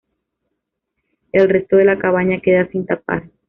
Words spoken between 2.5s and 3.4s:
sin tapar.